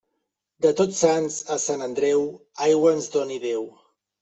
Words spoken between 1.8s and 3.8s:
Andreu, aigua ens doni Déu.